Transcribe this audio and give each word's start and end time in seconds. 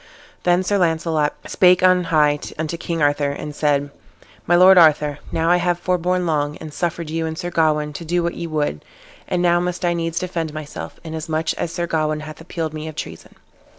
Then 0.41 0.63
Sir 0.63 0.79
Launcelot 0.79 1.35
spake 1.45 1.83
on 1.83 2.05
high 2.05 2.39
unto 2.57 2.75
King 2.75 3.03
Arthur, 3.03 3.29
and 3.29 3.55
said, 3.55 3.91
"My 4.47 4.55
lord 4.55 4.75
Arthur, 4.75 5.19
now 5.31 5.51
I 5.51 5.57
have 5.57 5.77
forborne 5.77 6.25
long, 6.25 6.57
and 6.57 6.73
suffered 6.73 7.11
you 7.11 7.27
and 7.27 7.37
Sir 7.37 7.51
Gawain 7.51 7.93
to 7.93 8.03
do 8.03 8.23
what 8.23 8.33
ye 8.33 8.47
would, 8.47 8.83
and 9.27 9.43
now 9.43 9.59
must 9.59 9.85
I 9.85 9.93
needs 9.93 10.17
defend 10.17 10.55
myself, 10.55 10.99
inasmuch 11.03 11.53
as 11.53 11.71
Sir 11.71 11.85
Gawain 11.85 12.21
hath 12.21 12.41
appealed 12.41 12.73
me 12.73 12.87
of 12.87 12.95
treason." 12.95 13.35